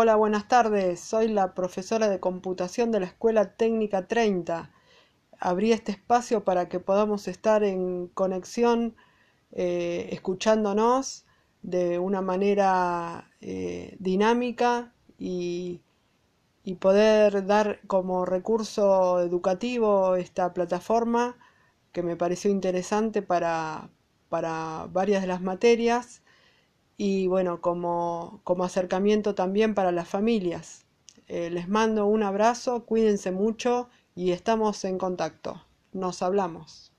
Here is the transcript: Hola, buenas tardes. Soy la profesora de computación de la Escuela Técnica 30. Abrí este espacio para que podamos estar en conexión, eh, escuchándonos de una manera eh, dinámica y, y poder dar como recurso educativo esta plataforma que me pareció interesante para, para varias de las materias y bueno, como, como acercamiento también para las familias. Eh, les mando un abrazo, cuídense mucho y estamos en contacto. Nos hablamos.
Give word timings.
Hola, 0.00 0.14
buenas 0.14 0.46
tardes. 0.46 1.00
Soy 1.00 1.26
la 1.26 1.54
profesora 1.54 2.08
de 2.08 2.20
computación 2.20 2.92
de 2.92 3.00
la 3.00 3.06
Escuela 3.06 3.56
Técnica 3.56 4.06
30. 4.06 4.70
Abrí 5.40 5.72
este 5.72 5.90
espacio 5.90 6.44
para 6.44 6.68
que 6.68 6.78
podamos 6.78 7.26
estar 7.26 7.64
en 7.64 8.06
conexión, 8.06 8.94
eh, 9.50 10.08
escuchándonos 10.12 11.26
de 11.62 11.98
una 11.98 12.22
manera 12.22 13.28
eh, 13.40 13.96
dinámica 13.98 14.94
y, 15.18 15.80
y 16.62 16.76
poder 16.76 17.44
dar 17.46 17.80
como 17.88 18.24
recurso 18.24 19.18
educativo 19.18 20.14
esta 20.14 20.54
plataforma 20.54 21.36
que 21.90 22.04
me 22.04 22.14
pareció 22.14 22.52
interesante 22.52 23.20
para, 23.20 23.90
para 24.28 24.86
varias 24.92 25.22
de 25.22 25.26
las 25.26 25.42
materias 25.42 26.22
y 26.98 27.28
bueno, 27.28 27.62
como, 27.62 28.42
como 28.44 28.64
acercamiento 28.64 29.34
también 29.34 29.74
para 29.74 29.92
las 29.92 30.08
familias. 30.08 30.84
Eh, 31.28 31.48
les 31.50 31.68
mando 31.68 32.06
un 32.06 32.22
abrazo, 32.22 32.84
cuídense 32.84 33.30
mucho 33.30 33.88
y 34.14 34.32
estamos 34.32 34.84
en 34.84 34.98
contacto. 34.98 35.62
Nos 35.92 36.22
hablamos. 36.22 36.92